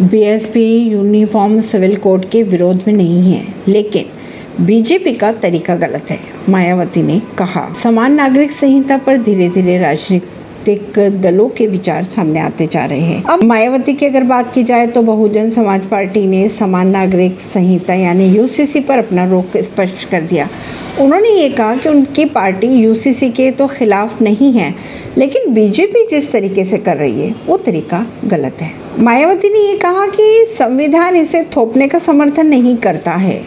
BSP 0.00 0.76
uniform 0.76 1.60
civil 1.60 1.96
code 1.96 2.28
के 2.28 2.42
विरोध 2.42 2.80
में 2.86 2.94
नहीं 2.94 3.32
है। 3.32 3.54
लेकिन 3.68 4.04
बीजेपी 4.64 5.12
का 5.12 5.32
तरीका 5.32 5.76
गलत 5.76 6.10
है, 6.10 6.18
मायावती 6.48 7.02
ने 7.02 7.22
कहा। 7.38 7.72
समान 7.72 8.12
नागरिक 8.12 8.52
संहिता 8.52 8.96
पर 8.96 9.18
धीरे 9.18 9.48
धीरे 9.48 9.78
राजनीतिक 9.78 10.41
दलों 10.68 11.48
के 11.48 11.66
विचार 11.66 12.04
सामने 12.04 12.40
आते 12.40 12.66
जा 12.66 12.84
रहे 12.84 13.00
हैं। 13.00 13.22
अब 13.24 13.42
मायावती 13.42 13.92
की 13.94 14.06
अगर 14.06 14.24
बात 14.24 14.52
की 14.54 14.62
जाए 14.62 14.86
तो 14.86 15.02
बहुजन 15.02 15.50
समाज 15.50 15.86
पार्टी 15.86 16.26
ने 16.26 16.48
समान 16.48 16.88
नागरिक 16.88 17.40
संहिता 17.42 17.94
यानी 17.94 18.28
यूसीसी 18.28 18.80
पर 18.80 18.98
अपना 18.98 19.24
रोक 19.30 19.56
स्पष्ट 19.56 20.08
कर 20.10 20.22
दिया। 20.22 20.48
उन्होंने 21.00 21.30
ये 21.30 21.48
कहा 21.48 21.74
कि 21.76 21.88
उनकी 21.88 22.24
पार्टी 22.24 22.66
यूसीसी 22.68 23.30
के 23.30 23.50
तो 23.50 23.66
खिलाफ 23.68 24.20
नहीं 24.22 24.52
है, 24.52 24.74
लेकिन 25.18 25.52
बीजेपी 25.54 26.06
जिस 26.06 26.30
तरीके 26.32 26.64
से 26.64 26.78
कर 26.78 26.96
रही 26.96 27.20
है, 27.20 27.34
वो 27.46 27.56
तरीका 27.56 28.06
गलत 28.24 28.60
है। 28.60 28.70
मायावती 28.98 29.48
ने 29.48 29.60
ये 29.60 29.76
कहा 29.78 30.06
कि 30.06 30.44
संविधान 30.48 31.16
इसे 31.16 31.42
थोपने 31.56 31.88
का 31.88 31.98
समर्थन 31.98 32.46
नहीं 32.46 32.76
करता 32.76 33.12
है। 33.12 33.40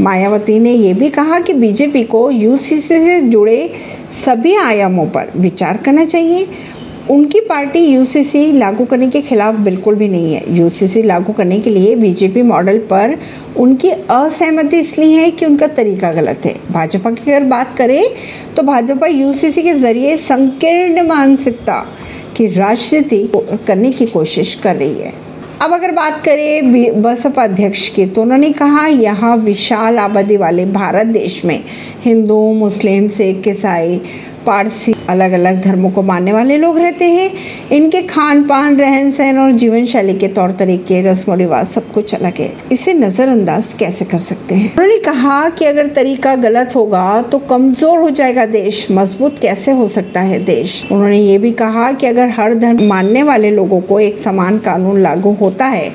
मायावती 0.00 0.58
ने 0.58 0.72
यह 0.72 0.94
भी 0.94 1.08
कहा 1.10 1.40
कि 1.40 1.52
बीजेपी 1.54 2.02
को 2.04 2.30
यूसीसी 2.30 2.98
से 3.00 3.20
जुड़े 3.22 3.70
सभी 4.14 4.54
आयामों 4.56 5.06
पर 5.06 5.30
विचार 5.36 5.76
करना 5.76 6.04
चाहिए। 6.04 6.46
उनकी 7.10 7.40
पार्टी 7.40 7.78
यूसीसी 7.78 8.52
लागू 8.52 8.84
करने 8.84 9.08
के 9.10 9.20
खिलाफ 9.20 9.54
बिल्कुल 9.54 9.94
भी 9.94 10.08
नहीं 10.08 10.34
है। 10.34 10.56
यूसीसी 10.58 11.02
लागू 11.02 11.32
करने 11.32 11.58
के 11.58 11.70
लिए 11.70 11.94
बीजेपी 11.96 12.42
मॉडल 12.42 12.78
पर 12.90 13.16
उनकी 13.56 13.90
असहमति 13.90 14.78
इसलिए 14.80 15.20
है 15.20 15.30
कि 15.30 15.46
उनका 15.46 15.66
तरीका 15.66 16.12
गलत 16.12 16.44
है। 16.44 16.54
भाजपा 16.70 17.10
की 17.10 17.30
अगर 17.30 17.44
बात 17.46 17.76
करें 17.78 18.04
तो 18.56 18.62
भाजपा 18.62 19.06
यूसीसी 19.06 19.62
के 19.62 19.74
ज़रिए 19.74 20.16
संकीर्ण 20.16 21.06
मानसिकता 21.08 21.84
की 22.36 22.46
राजनीति 22.46 23.28
करने 23.66 23.90
की 23.92 24.06
कोशिश 24.06 24.54
कर 24.54 24.76
रही 24.76 24.94
है। 24.94 25.12
अब 25.64 25.72
अगर 25.72 25.90
बात 25.92 26.20
करें 26.24 27.02
बसपा 27.02 27.42
अध्यक्ष 27.44 27.88
की 27.88 28.04
तो 28.06 28.22
उन्होंने 28.22 28.50
कहा, 28.52 28.86
यहाँ 28.86 29.36
विशाल 29.36 29.98
आबादी 29.98 30.36
वाले 30.36 30.64
भारत 30.66 31.06
देश 31.06 31.44
में 31.44 31.62
हिंदू, 32.02 32.40
मुस्लिम, 32.52 33.06
सिख, 33.08 33.48
ईसाई 33.48 34.00
पारसी 34.46 34.94
अलग 35.08 35.32
अलग 35.32 35.60
धर्मों 35.62 35.90
को 35.90 36.02
मानने 36.02 36.32
वाले 36.32 36.56
लोग 36.58 36.78
रहते 36.78 37.04
हैं। 37.06 37.30
इनके 37.72 38.02
खान 38.04 38.42
पान 38.44 38.76
रहन 38.76 39.10
सहन 39.10 39.38
और 39.38 39.52
जीवन 39.54 39.84
शैली 39.86 40.14
के 40.14 40.28
तौर 40.30 40.50
तरीके 40.58 41.00
रस्म 41.02 41.34
रिवाज 41.34 41.66
सब 41.66 41.90
कुछ 41.92 42.14
अलग 42.14 42.38
है। 42.38 42.50
इसे 42.72 42.94
नज़रअंदाज 42.94 43.72
कैसे 43.78 44.04
कर 44.04 44.18
सकते 44.20 44.54
हैं? 44.54 44.70
उन्होंने 44.70 44.98
कहा 45.00 45.48
कि 45.48 45.64
अगर 45.64 45.86
तरीका 45.94 46.34
गलत 46.36 46.76
होगा 46.76 47.22
तो 47.22 47.38
कमज़ोर 47.40 47.98
हो 47.98 48.10
जाएगा 48.10 48.46
देश। 48.48 48.86
मज़बूत 48.92 49.38
कैसे 49.38 49.72
हो 49.72 49.88
सकता 49.90 50.20
है 50.22 50.42
देश? 50.44 50.84
उन्होंने 50.92 51.20
ये 51.20 51.38
भी 51.38 51.52
कहा 51.54 51.90
कि 51.92 52.06
अगर 52.06 52.28
हर 52.30 52.54
धर्म 52.56 52.84
मानने 52.86 53.22
वाले 53.22 53.50
लोगों 53.52 53.80
को 53.82 54.00
एक 54.00 54.18
समान 54.18 54.58
कानून 54.60 55.00
लागू 55.02 55.32
होता 55.40 55.66
है 55.66 55.90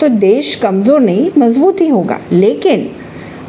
तो 0.00 0.08
देश 0.10 0.54
कमज़ोर 0.54 1.00
नहीं, 1.00 1.30
मज़बूत 1.38 1.80
ही 1.80 1.88
होगा। 1.88 2.18
लेकिन 2.32 2.88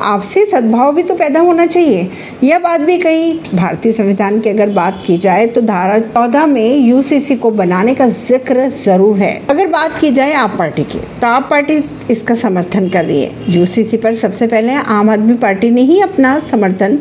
आपसी 0.01 0.43
सद्भाव 0.45 0.93
भी 0.95 1.03
तो 1.03 1.15
पैदा 1.15 1.39
होना 1.39 1.65
चाहिए। 1.65 2.09
यह 2.43 2.59
बात 2.59 2.81
भी 2.81 2.97
कही, 2.97 3.33
भारतीय 3.53 3.91
संविधान 3.91 4.39
की 4.39 4.49
अगर 4.49 4.69
बात 4.69 5.03
की 5.07 5.17
जाए 5.17 5.45
तो 5.47 5.61
धारा 5.61 5.99
चौदह 5.99 6.45
में 6.45 6.75
यूसीसी 6.77 7.35
को 7.35 7.51
बनाने 7.51 7.95
का 7.95 8.07
ज़िक्र 8.09 8.69
ज़रूर 8.83 9.17
है। 9.17 9.35
अगर 9.49 9.67
बात 9.67 9.99
की 10.01 10.11
जाए 10.11 10.33
आप 10.35 10.55
पार्टी 10.59 10.83
की 10.83 10.99
तो 11.21 11.27
आप 11.27 11.47
पार्टी 11.49 11.83
इसका 12.11 12.35
समर्थन 12.35 12.89
कर 12.89 13.05
रही 13.05 13.21
है। 13.21 13.31
यूसीसी 13.49 13.97
पर 13.97 14.15
सबसे 14.15 14.47
पहले 14.47 14.73
आम 14.73 15.09
आदमी 15.09 15.33
पार्टी 15.37 15.69
ने 15.69 15.81
ही 15.83 15.99
अपना 16.01 16.39
समर्थन 16.41 16.99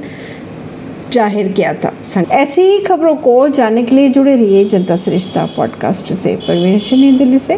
ज़ाहिर 1.12 1.48
किया 1.48 1.72
था। 1.74 1.92
ऐसी 2.32 2.62
ही 2.62 2.78
खबरों 2.80 3.14
को 3.16 3.48
जानने 3.48 3.82
के 3.82 3.96
लिए 3.96 4.08
जुड़े 4.08 4.34
रहिए 4.34 4.64
जनता 4.64 4.96
सरिश्ता 4.96 5.44
पॉडकास्ट 5.56 6.12
से। 6.14 6.34
परवीन 6.38 7.16
दिल्ली 7.18 7.38
से। 7.38 7.52